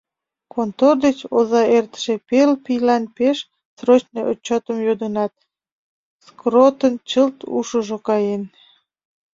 Контор 0.53 0.95
деч 1.05 1.17
оза 1.37 1.61
эртыше 1.77 2.15
пел 2.27 2.51
ийлан 2.73 3.03
пеш 3.17 3.37
срочный 3.77 4.25
отчётым 4.31 4.77
йодынат, 4.85 5.33
Скроотын 6.27 6.93
чылт 7.09 7.37
ушыжо 7.57 7.97
каен. 8.07 8.43